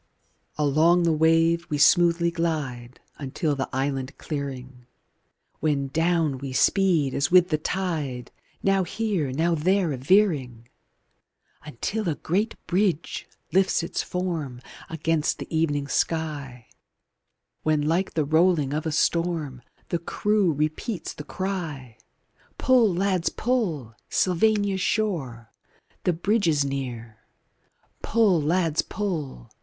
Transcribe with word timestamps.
V 0.57 0.63
Along 0.63 1.03
the 1.03 1.11
wave 1.11 1.67
we 1.69 1.77
smoothly 1.77 2.31
glide 2.31 2.99
Until 3.19 3.55
the 3.55 3.69
island 3.71 4.17
clearing, 4.17 4.87
When 5.59 5.89
down 5.89 6.39
we 6.39 6.53
speed 6.53 7.13
as 7.13 7.29
with 7.29 7.49
the 7.49 7.59
tide, 7.59 8.31
Now 8.63 8.83
here, 8.83 9.31
now 9.31 9.53
there 9.53 9.91
a 9.93 9.97
veering, 9.97 10.67
Until 11.63 12.09
a 12.09 12.15
great 12.15 12.55
bridge 12.65 13.27
lifts 13.53 13.83
its 13.83 14.01
form 14.01 14.59
Against 14.89 15.37
the 15.37 15.55
evening 15.55 15.87
sky, 15.87 16.65
When 17.61 17.83
like 17.83 18.15
the 18.15 18.25
rolling 18.25 18.73
of 18.73 18.87
a 18.87 18.91
storm 18.91 19.61
The 19.89 19.99
crew 19.99 20.51
repeats 20.51 21.13
the 21.13 21.23
cry: 21.25 21.99
Pull, 22.57 22.91
lads, 22.91 23.29
pull! 23.29 23.93
Sylvania's 24.09 24.81
shore! 24.81 25.51
The 26.05 26.13
Bridge 26.13 26.47
is 26.47 26.65
near! 26.65 27.19
Pull, 28.01 28.41
lads, 28.41 28.81
pull! 28.81 29.51